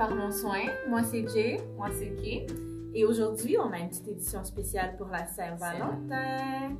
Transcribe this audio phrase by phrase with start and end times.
[0.00, 0.62] À Parlons Soin.
[0.88, 1.58] Moi, c'est Jay.
[1.76, 2.46] Moi, c'est Kay.
[2.94, 6.74] Et aujourd'hui, on a une petite édition spéciale pour la Saint-Valentin.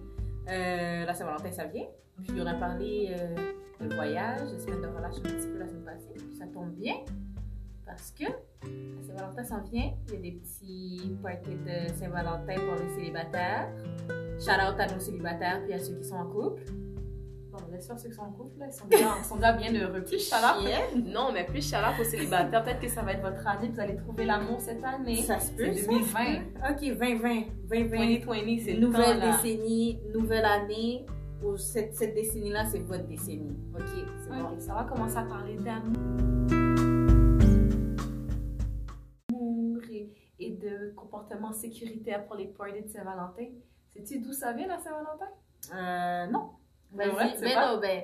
[0.49, 1.85] Euh, la Saint-Valentin, ça vient.
[2.27, 3.35] Puis on a parlé euh,
[3.87, 6.15] de voyage, de semaine de relâche un petit peu la semaine passée.
[6.15, 6.95] Puis ça tombe bien
[7.85, 9.93] parce que la Saint-Valentin s'en vient.
[10.09, 13.69] Il y a des petits parties de Saint-Valentin pour les célibataires.
[14.41, 16.63] Shout out à nos célibataires puis à ceux qui sont en couple.
[17.69, 19.73] Bien sûr, ceux qui sont en couple, là, ils sont déjà, ils sont déjà bien
[19.75, 20.03] heureux.
[20.03, 20.57] Plus chaleur.
[21.05, 22.63] Non, mais plus chaleur aux célibataires.
[22.63, 25.23] Peut-être que ça va être votre année, vous allez trouver l'amour cette année.
[25.23, 25.73] Ça se peut.
[25.73, 25.91] C'est ça?
[25.91, 26.71] 2020.
[26.71, 27.43] Ok, 2020.
[27.69, 27.97] 2020.
[27.99, 31.07] 2020, c'est nouvelle décennie, nouvelle année.
[31.43, 33.57] Ou cette, cette décennie-là, c'est votre décennie.
[33.75, 34.59] Ok, c'est bon.
[34.61, 35.95] Ça va commencer à parler d'amour
[39.91, 43.47] et, et de comportement sécuritaire pour les parties de Saint-Valentin.
[43.95, 45.31] Sais-tu d'où ça vient, la Saint-Valentin?
[45.75, 46.51] Euh, non.
[46.93, 47.09] Vas-y.
[47.09, 47.75] ouais, ben pas?
[47.75, 48.03] non, ben.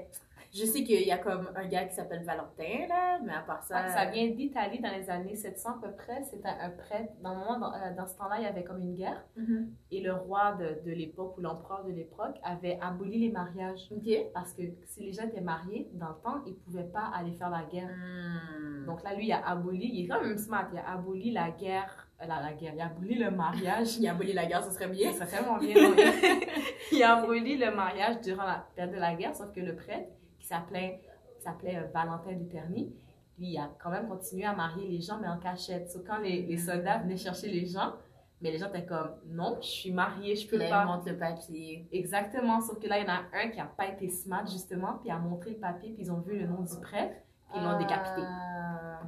[0.56, 3.62] Je sais qu'il y a comme un gars qui s'appelle Valentin, là, mais à part
[3.62, 3.88] ça.
[3.88, 6.22] Ça vient d'Italie dans les années 700 à peu près.
[6.22, 7.12] C'était un prêtre.
[7.20, 9.22] Dans, moment, dans, euh, dans ce temps-là, il y avait comme une guerre.
[9.36, 9.70] Mhm.
[9.90, 13.90] Et le roi de, de l'époque ou l'empereur de l'époque avait aboli les mariages.
[14.32, 17.32] Parce que si les gens étaient mariés, dans le temps, ils ne pouvaient pas aller
[17.32, 17.90] faire la guerre.
[17.90, 18.86] Hmm.
[18.86, 21.50] Donc là, lui, il a aboli, il est quand même smart, il a aboli la
[21.50, 23.98] guerre, euh, la, la guerre, il a aboli le mariage.
[23.98, 25.12] il a aboli la guerre, ce serait bien.
[25.12, 25.74] Ça serait tellement bien.
[25.74, 25.94] non?
[26.92, 30.08] il a aboli le mariage durant la période de la guerre, sauf que le prêtre,
[30.38, 31.02] qui s'appelait
[31.46, 32.92] s'appelait euh, Valentin du Terni,
[33.38, 35.90] lui, il a quand même continué à marier les gens, mais en cachette.
[35.90, 37.92] So, quand les, les soldats venaient chercher les gens,
[38.40, 40.82] mais les gens étaient comme, non, je suis mariée, je peux là, pas.
[40.82, 41.88] il montre le papier.
[41.92, 44.98] Exactement, sauf que là, il y en a un qui n'a pas été smart, justement,
[45.00, 47.16] puis a montré le papier, puis ils ont vu le nom du prêtre,
[47.50, 48.22] puis ils l'ont décapité.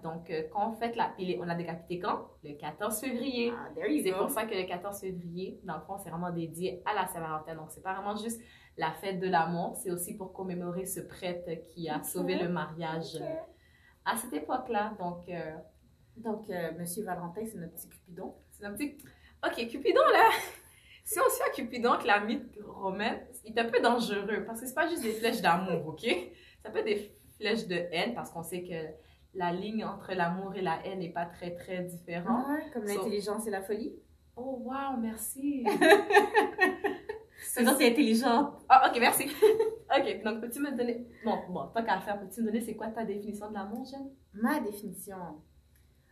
[0.03, 1.13] Donc, euh, quand on fait la...
[1.19, 2.29] les- on l'a décapité quand?
[2.45, 3.53] Le 14 février.
[3.57, 3.69] Ah,
[4.03, 7.07] C'est pour ça que le 14 février, dans le fond, c'est vraiment dédié à la
[7.07, 7.55] Saint-Valentin.
[7.57, 8.41] Donc, c'est pas vraiment juste
[8.77, 13.17] la fête de l'amour, c'est aussi pour commémorer ce prêtre qui a sauvé le mariage
[14.05, 14.95] à cette époque-là.
[14.99, 15.56] Donc, euh,
[16.17, 18.34] Donc, euh, Monsieur Valentin, c'est notre petit Cupidon.
[18.51, 18.97] c'est un petit...
[19.47, 20.28] Ok, Cupidon, là,
[21.05, 24.61] si on suit à Cupidon avec la mythe romaine, il est un peu dangereux parce
[24.61, 26.06] que c'est pas juste des flèches d'amour, ok?
[26.62, 28.75] Ça peut être des flèches de haine parce qu'on sait que
[29.38, 32.47] la ligne entre l'amour et la haine n'est pas très, très différente.
[32.49, 33.94] Ouais, comme So- l'intelligence et la folie.
[34.37, 35.65] Oh, wow, merci!
[37.41, 38.53] C'est ça, c'est intelligent.
[38.69, 39.25] Ah, ok, merci.
[39.97, 41.06] ok, donc peux-tu me donner.
[41.25, 44.10] Bon, bon, pas qu'à faire, peux-tu me donner c'est quoi ta définition de l'amour, Jeanne?
[44.34, 45.41] Ma définition.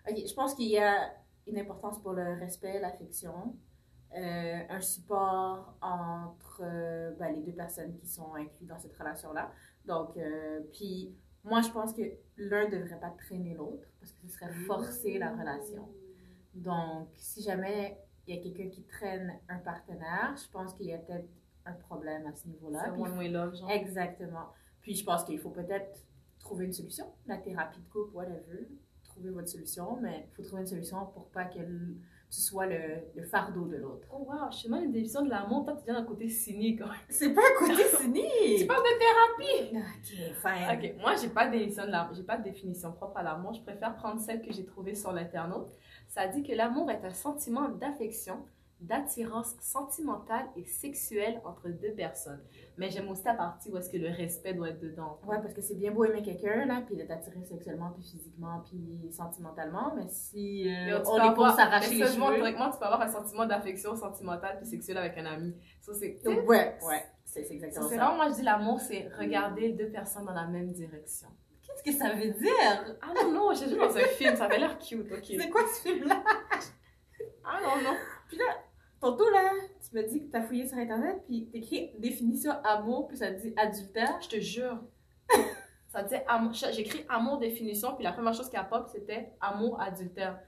[0.08, 1.12] Ok, je pense qu'il y a
[1.48, 3.56] une importance pour le respect, l'affection,
[4.16, 9.50] euh, un support entre euh, ben, les deux personnes qui sont incluses dans cette relation-là.
[9.84, 11.12] Donc, euh, puis
[11.46, 12.02] moi, je pense que
[12.36, 15.88] l'un ne devrait pas traîner l'autre parce que ce serait forcer la relation.
[16.54, 20.92] Donc, si jamais il y a quelqu'un qui traîne un partenaire, je pense qu'il y
[20.92, 21.28] a peut-être
[21.64, 22.92] un problème à ce niveau-là.
[22.92, 23.70] C'est one way love, genre.
[23.70, 24.48] Exactement.
[24.80, 26.04] Puis je pense qu'il faut peut-être
[26.38, 27.06] trouver une solution.
[27.26, 28.68] La thérapie de couple, whatever.
[29.04, 31.60] Trouver votre solution, mais il faut trouver une solution pour pas que
[32.30, 32.78] tu sois le,
[33.14, 34.06] le fardeau de l'autre.
[34.12, 35.64] Oh, wow, je suis mal une définition de l'amour.
[35.64, 36.80] Toi, tu viens d'un côté cynique.
[37.08, 38.66] C'est pas un côté Tu cynique!
[38.66, 39.76] parles de thérapie!
[39.76, 40.92] Ok, fine.
[40.94, 42.14] Ok, moi, j'ai pas de définition de l'amour.
[42.14, 43.54] J'ai pas de définition propre à l'amour.
[43.54, 45.70] Je préfère prendre celle que j'ai trouvée sur l'internaute.
[46.08, 48.44] Ça dit que l'amour est un sentiment d'affection,
[48.80, 52.42] d'attirance sentimentale et sexuelle entre deux personnes.
[52.76, 55.18] Mais j'aime aussi la partie où est-ce que le respect doit être dedans.
[55.26, 58.62] Ouais, parce que c'est bien beau aimer quelqu'un, là, puis d'être attiré sexuellement, puis physiquement,
[58.68, 62.34] puis sentimentalement, mais si euh, on est pour s'arracher les cheveux...
[62.34, 65.54] théoriquement, tu peux avoir un sentiment d'affection sentimentale puis sexuelle avec un ami.
[65.80, 69.08] Ça, c'est Ouais, ouais, c'est c'est ça, exactement c'est vraiment, moi, je dis l'amour, c'est
[69.18, 71.28] regarder deux personnes dans la même direction.
[71.62, 72.96] Qu'est-ce que ça veut dire?
[73.02, 75.24] Ah non, non, j'ai vu dans un film, ça avait l'air cute, ok.
[75.24, 76.22] C'est quoi ce film-là?
[77.44, 77.96] Ah non, non.
[79.00, 79.52] Tantôt, là,
[79.82, 83.40] tu m'as dit que t'as fouillé sur Internet, puis t'écris définition amour, puis ça te
[83.40, 84.18] dit adultère.
[84.22, 84.78] Je te jure.
[85.88, 86.52] Ça disait amour.
[86.52, 90.38] J'écris amour définition, puis la première chose qui a pop, c'était amour adultère.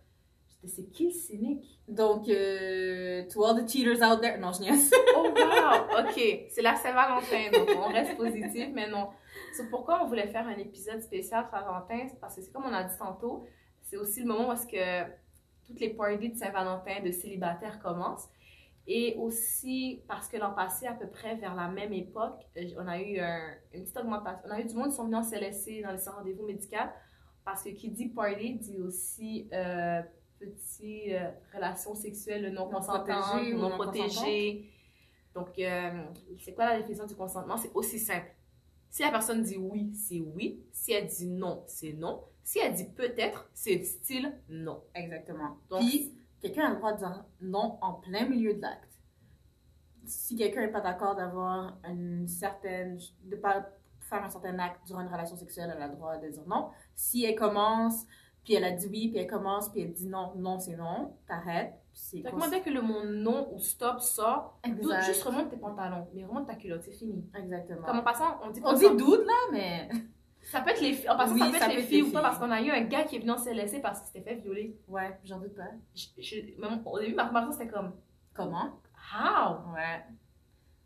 [0.46, 1.80] J'étais, c'est qui le cynique?
[1.88, 4.38] Donc, euh, to all the cheaters out there.
[4.38, 4.90] Non, je niaise.
[5.16, 6.00] Oh wow!
[6.00, 9.08] Ok, c'est la Saint-Valentin, donc on reste positif, mais non.
[9.52, 12.84] C'est pourquoi on voulait faire un épisode spécial Saint-Valentin, parce que c'est comme on a
[12.84, 13.46] dit tantôt,
[13.82, 15.10] c'est aussi le moment où est-ce que
[15.66, 18.28] toutes les parties de Saint-Valentin de célibataires commencent.
[18.90, 22.86] Et aussi parce que l'an passé, à peu près vers la même époque, euh, on
[22.88, 24.40] a eu un- une petite augmentation.
[24.48, 26.76] On a eu du monde qui sont venus en CLSC dans les rendez-vous médicaux
[27.44, 30.00] parce que qui dit party dit aussi euh,
[30.38, 33.06] petit euh, relation sexuelle non Non consentante,
[33.52, 34.70] non non protégée.
[35.34, 36.04] Donc, euh,
[36.40, 37.56] c'est quoi la définition du consentement?
[37.58, 38.34] C'est aussi simple.
[38.90, 40.64] Si la personne dit oui, c'est oui.
[40.72, 42.24] Si elle dit non, c'est non.
[42.42, 44.82] Si elle dit peut-être, c'est style non.
[44.94, 45.58] Exactement.
[45.68, 49.00] Donc, Puis, quelqu'un a le droit de dire non en plein milieu de l'acte.
[50.04, 52.98] Si quelqu'un n'est pas d'accord d'avoir une certaine.
[53.24, 53.68] de pas
[54.00, 56.70] faire un certain acte durant une relation sexuelle, elle a le droit de dire non.
[56.94, 58.06] Si elle commence,
[58.44, 61.14] Puis elle a dit oui, puis elle commence, puis elle dit non, non, c'est non,
[61.26, 61.74] t'arrêtes.
[61.92, 65.56] Fait que moi, dès que le mot non ou stop sort, doute, juste remonte tes
[65.56, 67.28] pantalons, mais remonte ta culotte, c'est fini.
[67.34, 67.82] Exactement.
[67.84, 69.88] Comme en passant, on dit pas On dit doute, là, mais...
[70.50, 71.08] Ça peut être les filles.
[71.10, 72.80] En passant, Oui, ça peut être les filles ou pas, parce qu'on a eu un
[72.82, 74.78] gars qui est venu en CLSC parce qu'il s'était fait violer.
[74.88, 75.68] Ouais, j'en doute pas.
[75.94, 77.92] Je- je- même au début, ma remarque, c'était comme,
[78.34, 78.80] Comment?
[79.14, 79.72] how?
[79.74, 80.04] Ouais.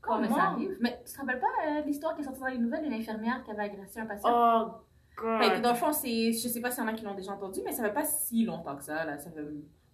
[0.00, 0.20] Comment?
[0.20, 0.76] mais ça arrive.
[0.80, 3.42] Mais tu te rappelles pas euh, l'histoire qui est sortie dans les nouvelles d'une infirmière
[3.44, 4.28] qui avait agressé un patient?
[4.32, 4.70] Oh,
[5.16, 5.42] God.
[5.42, 7.14] Fait que dans le fond, c'est, je sais pas s'il y en a qui l'ont
[7.14, 9.18] déjà entendu, mais ça fait pas si longtemps que ça, là.
[9.18, 9.42] Ça fait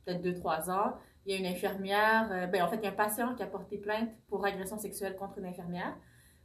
[0.07, 0.95] peut-être 2-3 ans.
[1.27, 3.43] Il y a une infirmière, euh, ben en fait, il y a un patient qui
[3.43, 5.95] a porté plainte pour agression sexuelle contre une infirmière.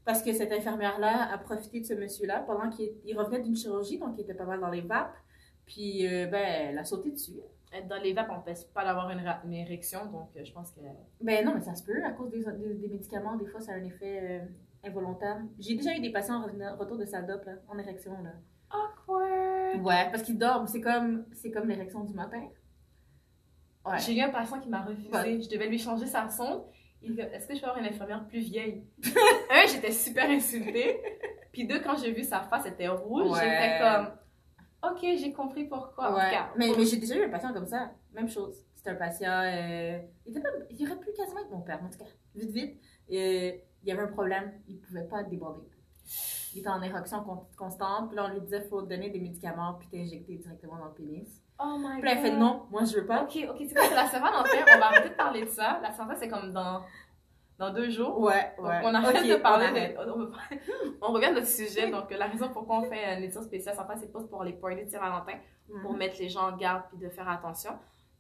[0.06, 3.98] Parce que cette infirmière-là a profité de ce monsieur-là pendant qu'il il revenait d'une chirurgie,
[3.98, 5.16] donc il était pas mal dans les vapes.
[5.66, 7.40] Puis, euh, ben, elle a sauté dessus.
[7.90, 10.82] Dans les vapes, on ne empêche pas d'avoir une, érection, donc euh, je pense que.
[11.22, 12.04] Ben non, mais ça se peut.
[12.04, 15.42] À cause des, des, des médicaments, des fois, ça a un effet euh, involontaire.
[15.58, 18.34] J'ai déjà eu des patients en revenant- retour de sa dope, là, en érection, là.
[18.70, 19.82] Awkward!
[19.84, 20.68] Ouais, parce qu'ils dorment.
[20.68, 22.44] C'est comme, comme l'érection du matin.
[23.86, 24.00] Ouais.
[24.00, 25.10] J'ai eu un patient qui m'a refusé.
[25.10, 25.42] Ouais.
[25.42, 26.64] Je devais lui changer sa sonde.
[27.04, 28.86] Il dit Est-ce que je peux avoir une infirmière plus vieille?
[29.52, 31.00] Un, j'étais super insultée.
[31.52, 33.30] Puis deux, quand j'ai vu sa face, était rouge.
[33.30, 33.40] Ouais.
[33.40, 36.14] J'étais comme Ok, j'ai compris pourquoi.
[36.16, 36.32] Ouais.
[36.58, 37.92] Mais, mais j'ai déjà eu un patient comme ça.
[38.14, 38.66] Même chose.
[38.76, 39.32] C'était un patient.
[39.32, 42.10] euh, il, était pas, il aurait pu quasiment être mon père, en tout cas.
[42.36, 42.80] Vite, vite.
[43.12, 43.52] Euh,
[43.84, 44.52] il y avait un problème.
[44.68, 45.68] Il pouvait pas déborder.
[46.54, 48.10] Il était en érection con- constante.
[48.10, 51.42] Puis là, on lui disait faut donner des médicaments puis t'injecter directement dans le pénis.
[51.66, 53.24] Oh my Puis elle fait non, moi je veux pas.
[53.24, 55.50] Ok, ok, c'est quoi c'est la Saint-Valentin en fait On va arrêter de parler de
[55.50, 55.80] ça.
[55.82, 56.82] La Saint-Valentin, c'est comme dans,
[57.58, 58.20] dans deux jours.
[58.20, 58.82] Ouais, Donc, ouais.
[58.84, 59.66] on arrête Ok, de parler.
[59.66, 59.96] on arrête.
[59.98, 60.32] de-
[61.02, 61.90] on, revient à notre sujet.
[61.90, 64.84] Donc, la raison pourquoi on fait une édition spéciale Saint-Valentin, c'est pas pour les parties
[64.86, 65.38] de Saint-Valentin.
[65.82, 65.98] pour Mhm.
[65.98, 67.72] mettre les gens en garde puis de faire attention.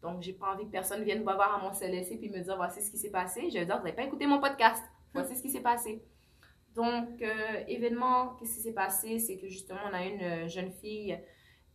[0.01, 2.56] Donc, j'ai pas envie que personne vienne me voir à mon CLSC puis me dire
[2.56, 3.50] voici ce qui s'est passé.
[3.50, 4.81] Je vais dire vous n'avez pas écouté mon podcast.
[5.13, 6.01] Voici ce qui s'est passé.
[6.75, 9.19] Donc, euh, événement, qu'est-ce qui s'est passé?
[9.19, 11.19] C'est que justement, on a une euh, jeune fille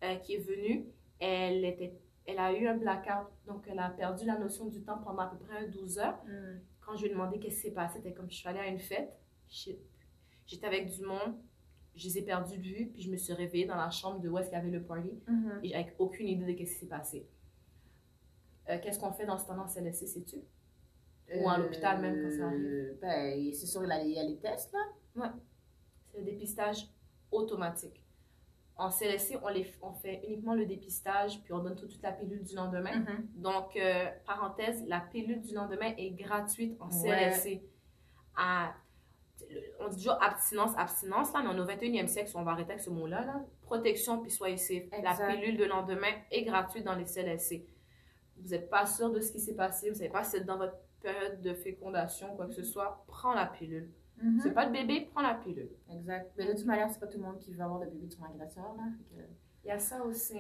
[0.03, 0.87] euh, qui est venue.
[1.20, 3.29] Elle, était, elle a eu un blackout.
[3.47, 6.23] Donc, elle a perdu la notion du temps pendant à peu près 12 heures.
[6.26, 6.61] Mhm.
[6.81, 8.67] Quand je lui ai demandé qu'est-ce qui s'est passé, c'était comme je suis allée à
[8.69, 9.12] une fête.
[10.47, 11.35] J'étais avec du monde.
[11.94, 12.91] Je les ai perdus de vue.
[12.93, 14.82] Puis, je me suis réveillée dans la chambre de où est-ce qu'il y avait le
[14.82, 15.61] party Mhm.
[15.65, 17.26] et avec aucune idée de ce qui s'est passé.
[18.71, 20.37] Euh, Qu'est-ce qu'on fait dans ce temps en CLSC, sais-tu?
[21.35, 22.64] Ou à l'hôpital même, quand ça arrive?
[22.64, 25.32] Euh, Ben, c'est sûr, il y a les- il y a les tests, là.
[26.11, 26.88] C'est le dépistage
[27.31, 28.03] automatique.
[28.79, 32.13] En CLSC, on, les, on fait uniquement le dépistage, puis on donne tout suite la
[32.13, 32.95] pilule du lendemain.
[33.01, 33.29] Mhm.
[33.35, 36.93] Donc, euh, parenthèse, la pilule du lendemain est gratuite en Ouais.
[37.33, 37.63] CLSC.
[38.37, 38.73] À-
[39.81, 42.71] on dit toujours abstinence, abstinence, là, mais on est au 21e siècle, on va arrêter
[42.73, 43.25] avec ce mot-là.
[43.25, 43.45] Là.
[43.63, 44.85] Protection, puis soyez safe.
[45.03, 47.67] La pilule de lendemain est gratuite dans les CLSC.
[48.37, 50.59] Vous n'êtes pas sûr de ce qui s'est passé, vous savez pas si c'est dans
[50.59, 53.91] votre période de fécondation, quoi que ce soit, prends la pilule.
[54.23, 54.41] Mhm.
[54.43, 55.70] C'est pas le bébé, prends la pilule.
[55.91, 56.32] Exact.
[56.37, 58.12] Mais de toute manière, c'est pas tout le monde qui veut avoir le bébé de
[58.12, 58.85] son agresseur, là.
[59.11, 59.23] Que-
[59.65, 60.38] Il y a ça aussi.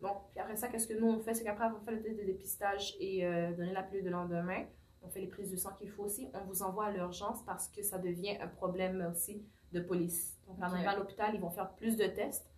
[0.00, 1.34] Bon, puis après ça, qu'est-ce que nous on fait?
[1.34, 4.64] C'est qu'après avoir fait le test de dépistage et euh, donner la pilule de lendemain,
[5.02, 6.28] on fait les prises de sang qu'il faut aussi.
[6.34, 10.38] On vous envoie à l'urgence parce que ça devient un problème aussi de police.
[10.46, 12.50] Donc, en arrivant à l'hôpital, ils vont faire plus de tests.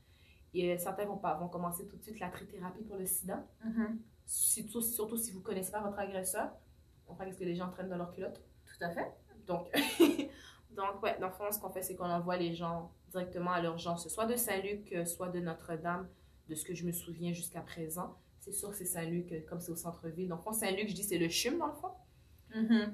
[0.54, 3.44] Et euh, certains vont, pas, vont commencer tout de suite la trithérapie pour le sida.
[3.64, 3.98] Mhm.
[4.26, 6.50] Surtout, surtout si vous ne connaissez pas votre agresseur.
[7.08, 8.40] On fait ce que les gens traînent dans leur culotte.
[8.66, 9.10] Tout à fait.
[9.46, 9.68] Donc,
[10.76, 13.60] donc ouais, dans le fond, ce qu'on fait, c'est qu'on envoie les gens directement à
[13.60, 16.08] l'urgence, soit de Saint-Luc, soit de Notre-Dame,
[16.48, 18.16] de ce que je me souviens jusqu'à présent.
[18.40, 20.28] C'est sûr que c'est Saint-Luc, euh, comme c'est au centre-ville.
[20.28, 21.90] Donc, fond, Saint-Luc, je dis c'est le CHUM, dans le fond.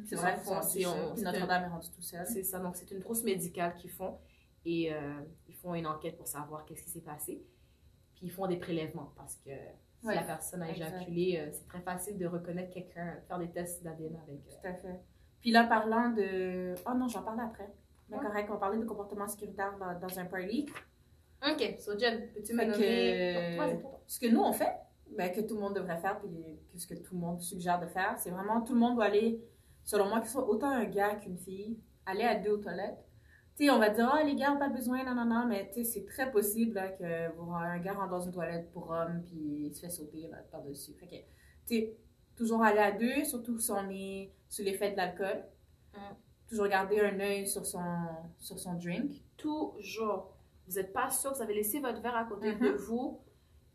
[0.04, 0.78] C'est vrai, en font, c'est
[1.14, 2.26] Puis Notre-Dame est rendue tout seul.
[2.26, 4.18] C'est ça, donc c'est une trousse médicale qu'ils font.
[4.64, 7.42] Et euh, ils font une enquête pour savoir qu'est-ce qui s'est passé.
[8.14, 9.50] Puis ils font des prélèvements parce que
[10.00, 13.50] si Ouais, la personne a éjaculé, euh, c'est très facile de reconnaître quelqu'un, faire des
[13.50, 14.40] tests d'ADN avec.
[14.46, 15.00] euh, Tout à fait.
[15.40, 16.74] Puis là, parlant de...
[16.86, 17.72] Oh non, j'en parlais après.
[18.08, 20.66] Mais correct, on va parler de comportement sécuritaire dans, dans un party.
[21.46, 22.74] Ok, so Jen, peux-tu me nommer?
[23.74, 23.86] que-.
[24.06, 24.74] Ce que nous, on fait,
[25.16, 26.28] ben, que tout le monde devrait faire, puis
[26.72, 29.04] que ce que tout le monde suggère de faire, c'est vraiment tout le monde doit
[29.04, 29.40] aller,
[29.84, 32.98] selon moi, que ce soit autant un gars qu'une fille, aller à deux aux toilettes.
[33.56, 35.68] Tu sais, on va dire, ah, les gars n'ont pas besoin, non, non, non, mais
[35.68, 38.90] tu sais, c'est très possible là, que vous- un gars rentre dans une toilette pour
[38.90, 40.92] homme, puis il se fait sauter là, par-dessus.
[40.94, 41.22] Fait que, tu
[41.66, 41.96] sais,
[42.38, 45.44] toujours aller à deux, surtout si on est sous l'effet de l'alcool.
[45.94, 45.98] Mm.
[46.48, 47.84] Toujours garder un œil sur son,
[48.38, 49.10] sur son drink.
[49.36, 50.32] Toujours.
[50.66, 53.20] Vous n'êtes pas sûr, vous avez laissé votre verre à côté de vous.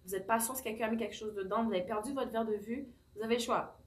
[0.06, 1.64] Vous n'êtes pas sûr si quelqu'un a mis quelque chose dedans.
[1.64, 2.88] Vous avez perdu votre verre de vue.
[3.16, 3.78] Vous avez le choix.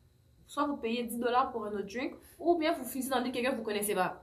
[0.47, 3.25] Soit vous payez 10 dollars pour un autre drink, ou bien vous finissez dans le
[3.25, 4.23] lit de quelqu'un que vous connaissez pas.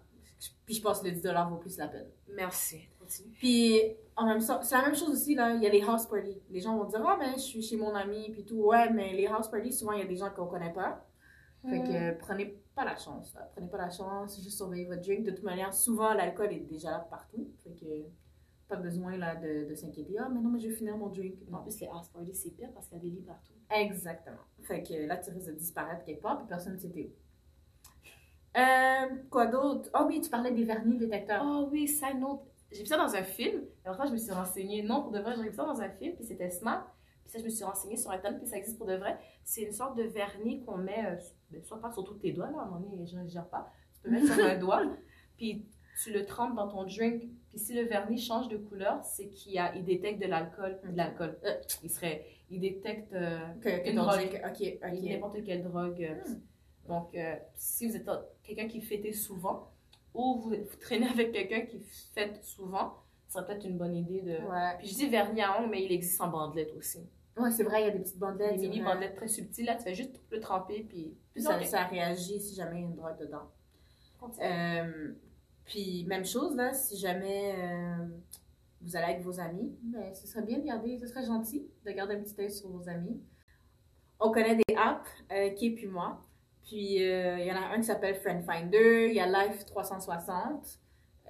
[0.65, 2.07] Puis je pense que le 10 vaut plus la peine.
[2.29, 2.88] Merci.
[3.00, 3.33] Continue.
[3.38, 3.81] Puis,
[4.15, 5.53] en même temps, c'est la même chose aussi, là.
[5.55, 6.41] Il y a les house parties.
[6.50, 8.58] Les gens vont dire, ah, mais je suis chez mon ami, puis tout.
[8.58, 11.05] Ouais, mais les house parties, souvent, il y a des gens qu'on connaît pas.
[11.70, 13.50] Fait que euh, prenez pas la chance, là.
[13.53, 15.24] Prenez pas la chance, juste surveillez votre drink.
[15.24, 17.48] De toute manière, souvent, l'alcool est déjà là partout.
[17.63, 17.86] Fait que
[18.67, 20.17] Pas besoin là, de, de s'inquiéter.
[20.20, 21.36] Ah, mais non, mais je vais finir mon drink.
[21.51, 23.53] En plus, les house parties, c'est pire parce qu'il y a des lits partout.
[23.70, 24.43] Exactement.
[24.63, 27.12] Fait que là, tu risques de disparaître quelque part, puis personne ne sait où.
[28.55, 29.89] Euh, quoi d'autre?
[29.93, 31.43] Ah oui, tu parlais des vernis détecteurs.
[31.46, 32.41] Oh oui, side note.
[32.74, 33.62] J'ai vu ça dans un film.
[33.86, 34.82] Alors ça, je me suis renseignée.
[34.84, 36.86] Non, pour de vrai, j'ai vu ça dans un film, puis c'était Smart.
[37.24, 39.18] Puis ça, je me suis renseignée sur Internet, puis ça existe pour de vrai.
[39.44, 41.15] C'est une sorte de vernis qu'on met, euh,
[41.51, 43.48] ben, soit pas sur tous tes doigts, là, à un moment donné, je ne gère
[43.48, 43.72] pas.
[43.96, 44.82] Tu peux mettre sur un doigt,
[45.38, 45.65] puis
[46.03, 47.22] tu le trempes dans ton drink.
[47.51, 50.80] Puis si le vernis change de couleur, c'est qu'il a, il détecte de l'alcool.
[50.84, 51.38] De l'alcool.
[51.46, 51.53] Euh,
[51.84, 54.15] il serait, il détecte euh, que une drogue.
[54.15, 55.00] drink- Ok, ok.
[55.03, 56.03] n'importe quelle drogue.
[56.03, 56.39] euh, Hmm.
[56.89, 57.15] Donc,
[57.56, 59.72] si vous êtes un- quelqu'un qui fêtait souvent,
[60.13, 61.79] ou vous, vous traînez avec quelqu'un qui
[62.13, 64.38] fête souvent, ça serait peut-être une bonne idée de...
[64.48, 67.00] Ouais, Puis je dis vernis à ongles, mais il existe en bandelette aussi.
[67.38, 68.60] ouais c'est vrai, il y a des petites bandelettes.
[68.60, 71.17] Des mini bandelettes très subtiles, là, tu fais juste le tremper, puis...
[71.34, 73.51] Puis ça, réagit si jamais il y a une drogue dedans.
[74.39, 75.13] Euh,
[75.65, 78.05] puis même chose, là, si jamais euh,
[78.82, 81.91] vous allez avec vos amis, ben, ce serait bien de garder, ce serait gentil de
[81.91, 83.22] garder un petit œil sur vos amis.
[84.20, 86.22] On connaît des apps, euh, Kay puis moi.
[86.63, 89.65] Puis euh, il y en a un qui s'appelle Friend Finder, il y a Life
[89.65, 90.79] 360.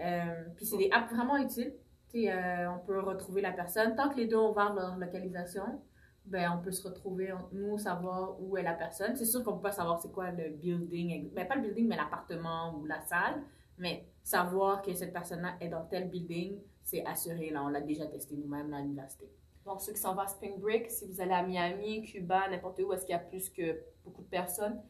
[0.02, 1.74] Euh, puis c'est des apps vraiment utiles.
[2.16, 3.96] Euh, on peut retrouver la personne.
[3.96, 5.82] Tant que les deux ont ouvert leur localisation,
[6.26, 9.16] ben, on peut se retrouver, nous, savoir où est la personne.
[9.16, 11.98] C'est sûr qu'on peut pas savoir c'est quoi le building, mais pas le building, mais
[11.98, 13.42] l'appartement ou la salle.
[13.80, 17.50] Mais savoir que cette personne-là est dans tel building, c'est assuré.
[17.50, 19.28] Là, on l'a déjà testé nous-mêmes à l'université.
[19.66, 22.80] Bon, ceux qui s'en vont à Spring Break, si vous allez à Miami, Cuba, n'importe
[22.80, 24.82] où, est-ce qu'il y a plus que beaucoup de personnes,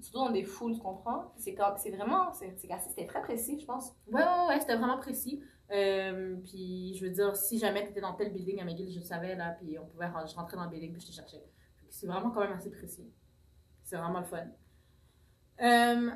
[0.00, 1.32] surtout dans des foules, tu comprends?
[1.36, 1.52] C'est
[1.90, 3.92] vraiment, c'est c'est assez- c'était très précis, je pense.
[4.06, 5.42] Ouais, ouais, ouais, c'était vraiment précis.
[5.72, 8.98] Euh, puis je veux dire, si jamais tu étais dans tel building à McGill, je
[8.98, 11.12] le savais, là, puis on pouvait ren- je rentrais dans le building puis je te
[11.12, 11.42] cherchais.
[11.88, 13.10] C'est vraiment quand même assez précis.
[13.84, 14.46] C'est vraiment le fun.
[15.62, 16.10] Euh,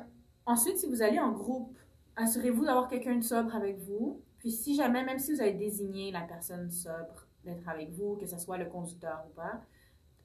[0.45, 1.77] ensuite, si vous allez en groupe,
[2.15, 4.21] assurez-vous d'avoir quelqu'un de sobre avec vous.
[4.39, 8.25] Puis si jamais, même si vous avez désigné la personne sobre d'être avec vous, que
[8.25, 9.61] ce soit le conducteur ou pas,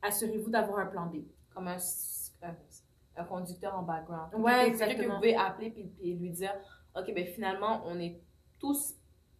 [0.03, 1.17] assurez-vous d'avoir un plan B.
[1.55, 1.77] comme un,
[2.43, 2.55] un,
[3.17, 4.33] un conducteur en background.
[4.65, 5.03] Que- exactement.
[5.03, 6.55] que vous pouvez appeler puis, puis lui dire
[6.97, 8.21] Ok, ben finalement, on est
[8.59, 8.95] tous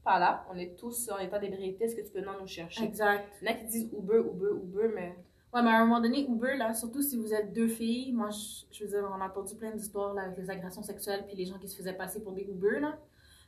[0.05, 2.85] pas là, on est tous en état d'ébriété, est-ce que tu peux nous chercher?
[2.85, 3.29] Exact.
[3.43, 5.15] Il y en a qui disent Uber, Uber, Uber, mais
[5.53, 8.31] Ouais, mais à un moment donné, Uber, là, surtout si vous êtes deux filles, moi,
[8.31, 11.37] je, je veux dire, on a entendu plein d'histoires là, avec les agressions sexuelles puis
[11.37, 12.97] les gens qui se faisaient passer pour des Uber, là.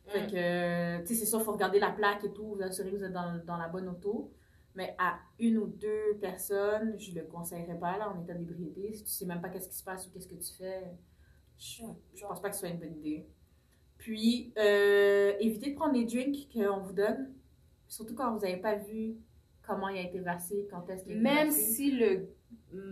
[0.07, 2.91] Fait que, tu sais, c'est sûr, il faut regarder la plaque et tout, vous assurer
[2.91, 4.33] que vous êtes dans, dans la bonne auto.
[4.75, 8.93] Mais à une ou deux personnes, je le conseillerais pas, là, en état d'ébriété.
[8.93, 10.83] Si tu sais même pas qu'est-ce qui se passe ou qu'est-ce que tu fais,
[11.59, 11.83] je,
[12.15, 13.27] je pense pas que ce soit une bonne idée.
[13.99, 17.33] Puis, euh, évitez de prendre les drinks qu'on vous donne,
[17.87, 19.17] surtout quand vous n'avez pas vu
[19.63, 21.73] comment il a été versé, quand est-ce qu'il a été même versé.
[21.73, 22.29] si le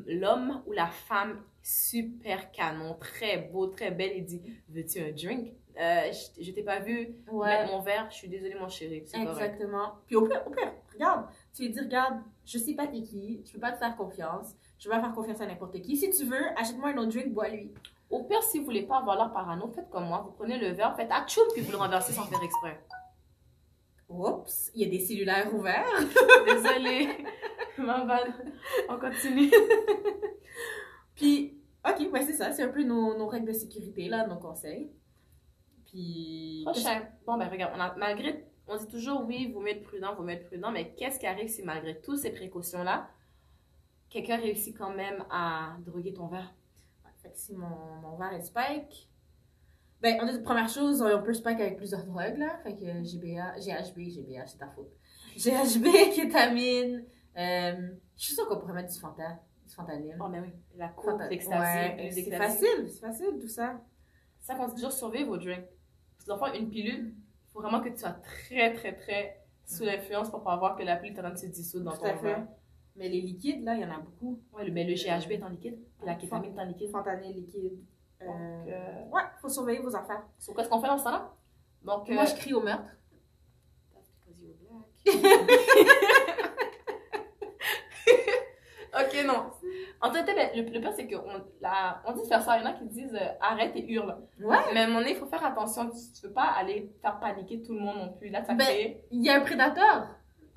[0.06, 5.54] l'homme ou la femme super canon, très beau, très belle, il dit Veux-tu un drink?
[5.78, 9.04] Euh, Je, je t'ai pas vu Ouais, mettre mon verre, je suis désolée, mon chéri.
[9.04, 9.28] Correct.
[9.30, 9.92] exactement.
[10.06, 13.42] Puis au pire, au pire, regarde, tu lui dis, regarde, je sais pas t'es qui,
[13.46, 15.96] je peux pas te faire confiance, je vais pas faire confiance à n'importe qui.
[15.96, 17.72] Si tu veux, achète-moi un autre drink, bois-lui.
[18.10, 20.22] Au pire, si vous voulez pas avoir l'air parano, faites comme moi.
[20.26, 22.80] Vous prenez le verre, faites atchoum, puis vous le renversez sans faire exprès.
[24.08, 25.86] Oups, il y a des cellulaires ouverts.
[26.46, 27.08] Désolée.
[27.78, 28.04] Ma.
[28.88, 29.50] On continue.
[31.14, 31.56] Puis,
[31.88, 34.90] ok, ouais, c'est ça, c'est un peu nos, nos règles de sécurité, là, nos conseils.
[35.90, 36.62] Puis.
[36.64, 37.02] Prochain.
[37.26, 40.22] Bon, ben regarde, on a, malgré, on dit toujours oui, vous mieux être prudent, vous
[40.22, 43.08] mieux être prudent, mais qu'est-ce qui arrive si malgré toutes ces précautions-là,
[44.08, 46.54] quelqu'un réussit quand même à droguer ton verre?
[47.04, 47.68] Ouais, fait que si mon,
[48.02, 49.08] mon verre est spike.
[50.00, 52.58] Ben, on a première chose, on peut spike avec plusieurs drogues, là.
[52.62, 54.90] Fait que GBA, GHB, GBA, c'est ta faute.
[55.36, 57.04] GHB, kétamine.
[57.36, 60.16] Euh, je suis sûre qu'on pourrait mettre du fanta, du fentanyl.
[60.20, 60.52] Oh, mais oui.
[60.76, 63.80] La Fanta- l'ecstasy, ouais, c'est facile, c'est facile tout ça.
[64.40, 65.68] Ça qu'on dit toujours surveiller vos drinks.
[66.30, 68.12] L'enfant, une pilule, il faut vraiment que tu sois
[68.46, 71.38] très, très, très sous l'influence pour pas voir que la pilule est en train de
[71.38, 72.46] se dissoudre dans Tout ton verre.
[72.94, 74.40] Mais les liquides, là, il y en a beaucoup.
[74.52, 76.90] Ouais, le, ben, le GHB est en liquide, puis la kétamine est en liquide.
[76.92, 77.80] Fentanyl liquide.
[78.22, 80.22] Euh, Donc, euh, Ouais, faut surveiller vos affaires.
[80.38, 81.34] sur qu'est-ce qu'on fait dans ce temps-là?
[81.82, 82.92] Donc, Moi, euh, je crie au meurtre.
[83.92, 84.86] That's because you're black.
[88.94, 89.50] ok, non.
[90.02, 92.56] En fait, ben, le, le pire, c'est qu'on la- on dit de faire ça.
[92.58, 94.16] Il y en a qui disent euh, arrête et hurle.
[94.40, 94.56] Ouais.
[94.72, 95.90] Mais à un moment donné, il faut faire attention.
[95.90, 98.30] Tu, tu veux pas aller faire paniquer tout le monde non plus.
[98.30, 99.04] Là, ça Ben- crée.
[99.10, 100.08] Il y a un prédateur.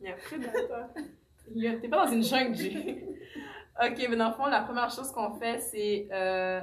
[0.00, 0.88] Il y a un prédateur.
[1.80, 3.06] T'es pas dans une jungle, G.
[3.82, 6.08] ok, mais dans le fond, la première chose qu'on fait, c'est.
[6.12, 6.60] euh,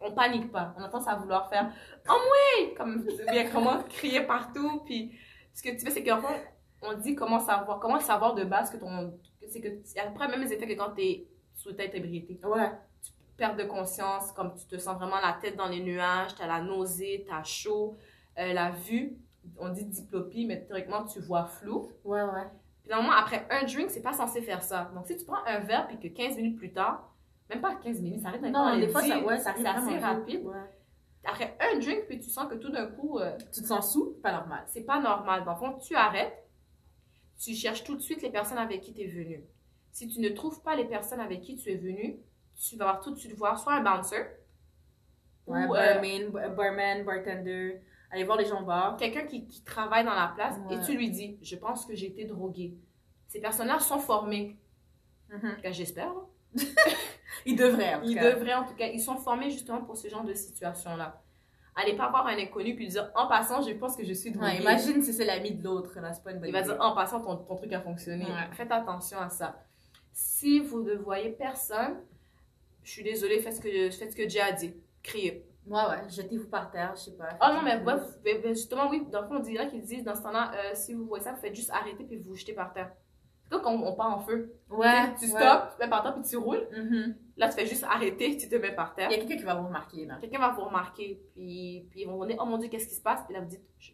[0.00, 0.74] on panique pas.
[0.78, 1.70] On a tendance à vouloir faire
[2.08, 2.12] Oh,
[2.60, 2.74] oui!
[2.76, 4.82] Comme bien comment crier partout.
[4.84, 5.12] Puis
[5.52, 6.34] ce que tu fais, c'est qu'en fond,
[6.82, 9.18] on dit comment savoir, comment savoir de base que ton.
[9.54, 12.40] C'est que c'est à peu près le même effet que quand t'es sous tête ébriété.
[12.44, 12.72] Ouais.
[13.36, 16.60] Perte de conscience, comme tu te sens vraiment la tête dans les nuages, t'as la
[16.60, 17.96] nausée, t'as chaud,
[18.38, 19.16] euh, la vue.
[19.58, 21.92] on dit diplopie, mais théoriquement, tu vois flou.
[22.04, 22.48] Ouais, ouais.
[22.82, 24.90] Puis normalement, après un drink, c'est pas censé faire ça.
[24.92, 27.14] Donc, si tu prends un verre, puis que 15 minutes plus tard,
[27.48, 29.50] même pas 15 minutes, ça arrive même Non, les des fois, ça, 10, ouais, ça
[29.50, 30.44] arrive assez rapide.
[30.46, 30.56] Ouais.
[31.24, 34.16] Après un drink, puis tu sens que tout d'un coup, euh, Tu te sens sous?
[34.22, 34.64] Pas normal.
[34.66, 35.44] c'est pas normal.
[35.44, 36.43] Dans le fond, tu arrêtes,
[37.38, 39.44] tu cherches tout de suite les personnes avec qui tu es venu.
[39.92, 42.16] Si tu ne trouves pas les personnes avec qui tu es venu,
[42.56, 44.24] tu vas avoir tout de suite voir soit un bouncer,
[45.46, 47.80] Ouais, ou euh, barman, b- barman, bartender.
[48.10, 48.96] Aller voir les gens bar.
[48.96, 52.06] quelqu'un qui, qui travaille dans la place, et tu lui dis, je pense que j'ai
[52.06, 52.76] été droguée.
[53.28, 54.56] Ces personnes-là sont formées.
[55.28, 56.12] Tout cas, j'espère.
[57.46, 58.32] Ils devraient, en tout Ils cas.
[58.32, 61.20] devraient, en tout cas, ils sont formés justement pour ce genre de situation-là.
[61.76, 64.30] Allez pas voir un inconnu puis lui dire, en passant, je pense que je suis
[64.30, 64.52] droguée.
[64.52, 66.76] Ouais, imagine si c'est l'ami de l'autre, là, c'est pas une bonne Il va dire,
[66.80, 68.24] en passant, ton, ton truc a fonctionné.
[68.24, 68.48] Ouais.
[68.52, 69.60] Faites attention à ça.
[70.12, 71.96] Si vous ne voyez personne,
[72.84, 74.74] je suis désolée, faites ce que, faites ce que Jay a dit.
[75.02, 75.44] Criez.
[75.66, 77.30] Ouais, ouais, jetez-vous par terre, je sais pas.
[77.40, 80.22] Oh non, mais ouais, justement, oui, dans le fond, on dirait qu'ils disent, dans ce
[80.22, 82.72] temps-là, euh, si vous voyez ça, vous faites juste arrêter puis vous vous jetez par
[82.72, 82.92] terre.
[83.44, 84.54] C'est comme quand on, on part en feu.
[84.70, 85.28] Ouais, tu ouais.
[85.28, 86.66] stops, tu te mets par terre puis tu roules.
[86.76, 87.14] Mhm.
[87.36, 89.10] Là, tu fais juste arrêter, tu te mets par terre.
[89.10, 90.16] Il y a quelqu'un qui va vous remarquer, là.
[90.20, 92.94] Quelqu'un va vous remarquer, puis, puis ils vont vous dire, oh mon dieu, qu'est-ce qui
[92.94, 93.20] se passe?
[93.24, 93.92] Puis là, vous dites, je-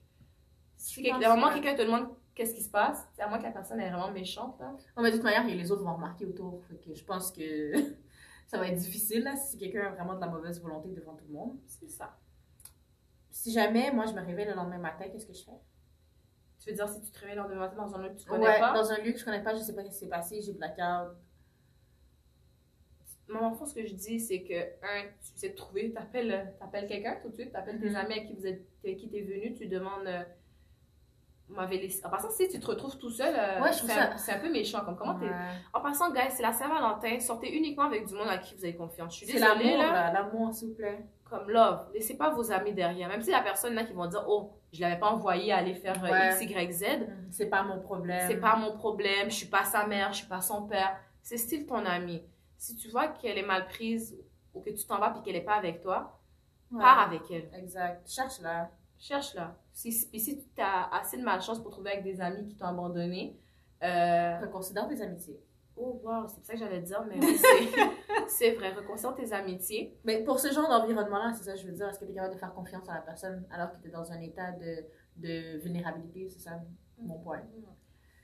[0.77, 3.07] si Je quelque- pense à un moment, que- quelqu'un te demande qu'est-ce qui se passe,
[3.13, 4.73] c'est à moins que la personne est vraiment méchante, là.
[4.97, 6.63] Non, mais de toute manière, les autres vont remarquer autour.
[6.67, 7.73] Fait que je pense que
[8.47, 11.25] ça va être difficile, là, si quelqu'un a vraiment de la mauvaise volonté devant tout
[11.29, 11.59] le monde.
[11.67, 12.17] C'est ça.
[13.31, 15.51] Si jamais, moi, je me réveille le lendemain matin, qu'est-ce que je fais?
[16.61, 18.59] Tu veux dire, si tu te lendemain matin dans un lieu que tu connais Ouais,
[18.61, 20.41] pas, dans un lieu que je connais pas, je sais pas ce qui s'est passé,
[20.43, 21.17] j'ai blackout.
[23.29, 27.17] Mon enfant, ce que je dis, c'est que, un, tu sais trouver, t'appelles t'appelles quelqu'un
[27.23, 27.97] tout de suite, t'appelles tes Mhm.
[27.97, 30.23] amis avec qui vous êtes, avec qui t'es venu, tu demandes, euh,
[31.71, 32.05] laissé.
[32.05, 34.85] En passant, si tu te retrouves tout seul, euh, Ouais, c'est un, un peu méchant.
[34.85, 35.19] Comme comment.
[35.73, 38.75] En passant, guys, c'est la Saint-Valentin, sortez uniquement avec du monde à qui vous avez
[38.77, 39.13] confiance.
[39.13, 39.93] Je suis C'est désolée, l'amour, là.
[39.93, 41.07] là, l'amour, s'il vous plaît.
[41.25, 43.09] Comme love, laissez pas vos amis derrière.
[43.09, 46.03] Même si la personne là qui vont dire, oh, je l'avais pas envoyé aller faire
[46.05, 46.43] euh, Ouais.
[46.45, 46.85] X, Y, Z,
[47.31, 48.27] C'est pas mon problème.
[48.29, 50.97] c'est pas mon problème, je suis pas sa mère, je suis pas son père.
[51.23, 52.23] C'est style ton ami.
[52.57, 54.17] Si tu vois qu'elle est mal prise
[54.55, 56.19] ou que tu t'en vas puis qu'elle est pas avec toi,
[56.73, 56.81] Ouais.
[56.81, 57.51] pars avec elle.
[57.55, 58.09] Exact.
[58.09, 58.71] Cherche-la.
[58.99, 59.57] Cherche-la.
[59.73, 62.55] Si, si- puis si tu as assez de malchance pour trouver avec des amis qui
[62.55, 63.37] t'ont abandonné,
[63.83, 65.41] euh, Reconsidère tes amitiés.
[65.81, 67.37] Oh wow, c'est ça que j'allais dire, mais oui,
[68.29, 69.99] c'est- vrai, reconsidère tes amitiés.
[70.05, 71.89] Mais pour ce genre d'environnement-là, c'est ça que je veux dire.
[71.89, 73.91] Est-ce que tu es capable de faire confiance à la personne alors que tu es
[73.91, 74.85] dans un état de,
[75.17, 76.29] de vulnérabilité?
[76.29, 76.53] C'est ça
[76.99, 77.43] mon point.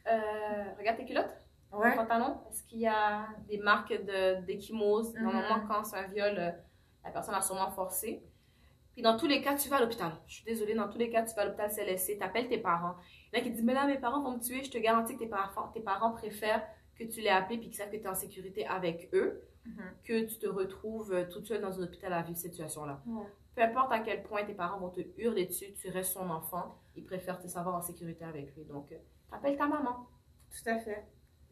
[0.08, 1.34] Euh, regarde tes culottes.
[1.72, 1.90] Ouais.
[1.90, 5.14] Ton pantalon, est-ce qu'il y a des marques de- d'échymose?
[5.14, 5.22] Mhm.
[5.24, 6.50] Normalement, quand c'est un viol, euh,
[7.04, 8.22] la personne a sûrement forcé.
[8.92, 10.12] Puis dans tous les cas, tu vas à l'hôpital.
[10.26, 12.94] Je suis désolée, dans tous les cas, tu vas à l'hôpital CLSC, t'appelles tes parents.
[13.32, 14.62] Il y en a qui disent, mais là, mes parents vont me tuer.
[14.64, 16.66] Je te garantis que tes parents, tes parents préfèrent
[16.98, 19.82] que tu les appelés puis qu'ils savent que tu es en sécurité avec eux, Mhm.
[20.04, 23.02] que tu te retrouves euh, toute seule dans un hôpital à vivre cette situation-là.
[23.04, 23.26] Ouais.
[23.56, 26.76] Peu importe à quel point tes parents vont te hurler dessus, tu restes son enfant.
[26.94, 28.64] Ils préfèrent te savoir en sécurité avec lui.
[28.64, 28.96] Donc, euh,
[29.28, 30.06] t'appelles ta maman.
[30.52, 31.04] Tout à fait.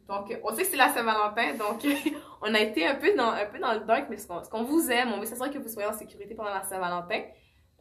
[0.07, 1.83] Donc, euh, on sait que c'est la Saint-Valentin, donc
[2.42, 4.48] on a été un peu dans, un peu dans le dark, mais ce qu'on ce
[4.50, 7.22] qu'on vous aime, on veut s'assurer que vous soyez en sécurité pendant la Saint-Valentin.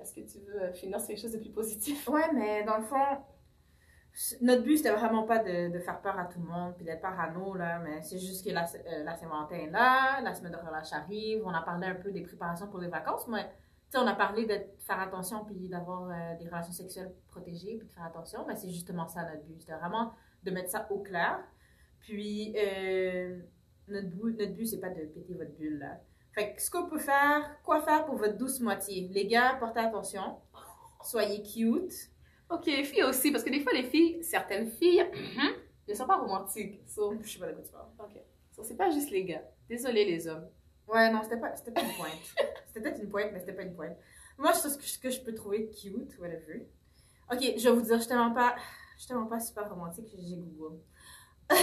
[0.02, 2.08] Est-ce que tu veux finir sur quelque chose de plus positif?
[2.10, 3.06] Ouais, mais dans le fond,
[4.42, 7.02] notre but, c'était vraiment pas de, de faire peur à tout le monde puis d'être
[7.02, 10.58] parano, là, mais c'est juste que la, euh, la Saint-Valentin est là, la semaine de
[10.58, 13.50] relâche arrive, on a parlé un peu des préparations pour les vacances, mais
[13.96, 17.94] on a parlé de faire attention puis d'avoir euh, des relations sexuelles protégées puis de
[17.94, 19.60] faire attention, mais c'est justement ça notre but.
[19.60, 21.40] C'était vraiment de mettre ça au clair.
[22.00, 23.40] Puis, euh,
[23.88, 26.00] notre but, notre but c'est pas de péter votre bulle, là.
[26.34, 29.08] Fait que ce qu'on peut faire, quoi faire pour votre douce moitié?
[29.12, 30.38] Les gars, portez attention.
[31.04, 32.10] Soyez cute.
[32.50, 35.06] Ok, les filles aussi, parce que des fois, les filles, certaines filles,
[35.88, 36.82] ne sont pas romantiques.
[36.88, 37.88] So, Je sais pas de quoi tu parles.
[38.00, 38.22] ok.
[38.52, 39.44] So, c'est pas juste les gars.
[39.68, 40.48] Désolé, les hommes.
[40.88, 42.12] Ouais, non, c'était pas, c'était pas une pointe.
[42.68, 43.98] c'était peut-être une pointe, mais c'était pas une pointe.
[44.38, 46.68] Moi, je que, ce que je peux trouver cute, whatever.
[47.32, 48.56] Ok, je vais vous dire, je suis tellement pas,
[48.96, 50.80] je suis tellement pas super romantique que j'ai Google.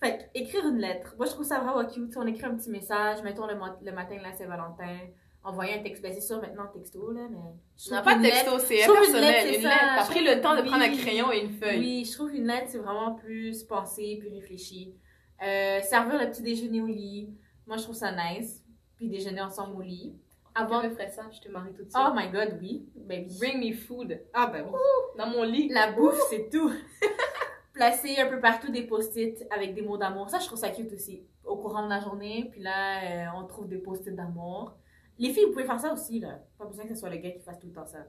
[0.00, 1.14] fait que, écrire une lettre.
[1.16, 2.16] Moi, je trouve ça vraiment cute.
[2.16, 4.98] On écrit un petit message, mettons le, le matin de la Saint-Valentin.
[5.44, 6.02] Envoyer un texte.
[6.02, 7.38] Ben, c'est sûr, maintenant, texto, là, mais.
[7.76, 9.60] je On n'a trouve pas de texto, c'est je trouve une lettre.
[9.62, 11.78] T'as Je pris le temps de prendre un crayon et une feuille.
[11.80, 14.94] Oui, je trouve une lettre, c'est vraiment plus pensé, plus réfléchi.
[15.42, 17.28] Euh, servir le petit déjeuner au lit.
[17.66, 18.62] Moi, je trouve ça nice.
[18.96, 20.14] Puis déjeuner ensemble au lit.
[20.54, 20.88] Avant Avant.
[20.88, 21.96] de faire ça, je te marie tout de suite.
[21.98, 22.86] Oh my god, oui.
[23.08, 23.26] Oui.
[23.38, 24.20] Bring me food.
[24.34, 24.78] Ah, ben oui.
[25.18, 25.68] Dans mon lit.
[25.70, 26.70] La bouffe, c'est tout.
[27.72, 30.28] Placer un peu partout des post-it avec des mots d'amour.
[30.28, 31.22] Ça, je trouve ça cute aussi.
[31.44, 34.74] Au courant de la journée, puis là, euh, on trouve des post-it d'amour.
[35.22, 36.38] Les filles, vous pouvez faire ça aussi, là.
[36.58, 38.00] Pas besoin que ce soit le gars qui fasse tout le temps ça.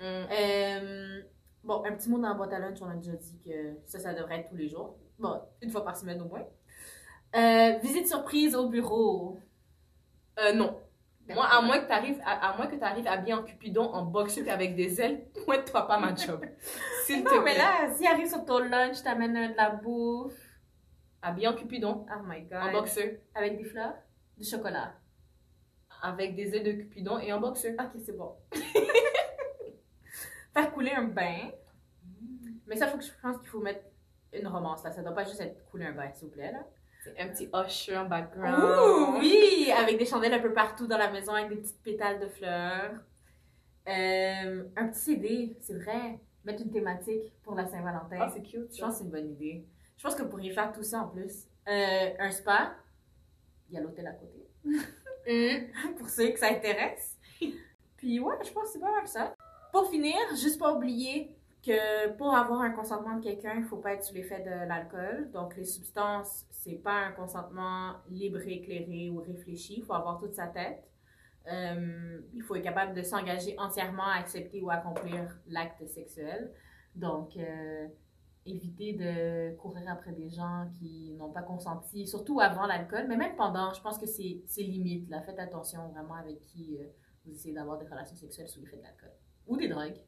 [0.00, 0.02] Mm.
[0.32, 1.22] Euh,
[1.64, 3.98] bon, un petit mot dans la boîte à lunch, on a déjà dit que ça,
[3.98, 4.96] ça devrait être tous les jours.
[5.18, 6.44] Bon, une fois par semaine au moins.
[7.36, 9.38] Euh, visite surprise au bureau.
[10.40, 10.80] Euh, non.
[11.28, 14.48] Moi, à moins que t'arrives à, à moins que t'arrives habillé en cupidon, en boxeur
[14.48, 16.44] avec des ailes, pointe-toi pas ma job.
[17.04, 17.58] S'il te Non, mais plaît.
[17.58, 20.40] là, s'il arrive sur ton lunch, t'amènes de la bouffe.
[21.20, 22.62] Habillé en cupidon, Oh my god.
[22.62, 23.94] en boxeur, Avec des fleurs?
[24.38, 24.94] Du chocolat.
[26.02, 27.74] Avec des ailes de cupidon et en boxeur.
[27.78, 28.34] Ok, c'est bon.
[30.54, 31.50] Faire couler un bain.
[32.66, 33.84] Mais ça, faut que je pense qu'il faut mettre
[34.32, 34.90] une romance là.
[34.90, 36.64] Ça doit pas juste être couler un bain, s'il vous plaît là.
[37.04, 38.62] C'est un petit usher en background.
[38.62, 39.70] Ouh, oui!
[39.76, 42.92] Avec des chandelles un peu partout dans la maison, avec des petites pétales de fleurs.
[43.88, 46.20] Euh, un petit CD, c'est vrai.
[46.44, 48.18] Mettre une thématique pour la Saint-Valentin.
[48.20, 48.74] Ah, c'est cute.
[48.74, 49.66] je pense que c'est une bonne idée.
[49.96, 51.46] Je pense que vous pourriez faire tout ça en plus.
[51.68, 52.74] Euh, un spa.
[53.68, 54.46] Il y a l'hôtel à côté.
[55.98, 57.16] Pour ceux que ça intéresse.
[57.96, 59.34] Puis ouais, je pense que c'est pas mal ça.
[59.72, 63.94] Pour finir, juste pas oublier que pour avoir un consentement de quelqu'un, il faut pas
[63.94, 65.30] être sous l'effet de l'alcool.
[65.32, 69.74] Donc les substances, c'est pas un consentement libre, éclairé ou réfléchi.
[69.78, 70.84] Il faut avoir toute sa tête.
[71.50, 76.52] Euh, il faut être capable de s'engager entièrement à accepter ou accomplir l'acte sexuel.
[76.94, 77.86] Donc, euh,
[78.48, 83.36] éviter de courir après des gens qui n'ont pas consenti, surtout avant l'alcool, mais même
[83.36, 85.08] pendant, je pense que c'est limite.
[85.08, 85.22] Là.
[85.22, 86.86] Faites attention vraiment avec qui euh,
[87.24, 89.12] vous essayez d'avoir des relations sexuelles sous l'effet de l'alcool.
[89.46, 90.00] Ou des drogues.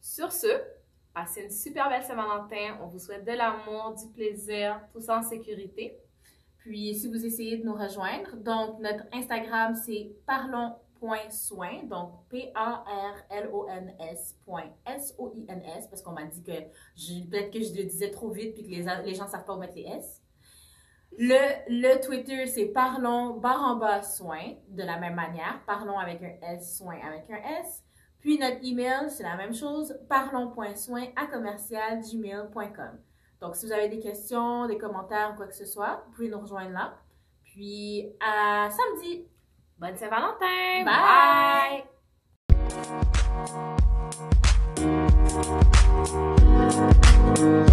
[0.00, 0.48] Sur ce,
[1.14, 2.78] passez une super belle Saint-Valentin.
[2.82, 5.98] On vous souhaite de l'amour, du plaisir, tout ça en sécurité.
[6.58, 10.14] Puis, si vous essayez de nous rejoindre, donc notre Instagram, c'est
[11.02, 13.98] parlons.soin, donc P-A-R-L-O-N-S
[14.86, 16.52] S-O-I-N-S, parce qu'on m'a dit que
[17.30, 19.54] peut-être que je le disais trop vite puis que les, les gens ne savent pas
[19.54, 20.22] où mettre les S.
[21.18, 26.22] Le, le Twitter, c'est parlons barre en bas soin, de la même manière, parlons avec
[26.22, 27.84] un S, soin avec un S.
[28.20, 32.98] Puis notre email, c'est la même chose, parlons.soin à commercial gmail.com.
[33.40, 36.28] Donc, si vous avez des questions, des commentaires ou quoi que ce soit, vous pouvez
[36.28, 36.96] nous rejoindre là.
[37.42, 39.26] Puis, à samedi!
[39.82, 40.84] Bande Saint Valentin!
[40.84, 41.82] Bye.
[47.34, 47.71] Bye.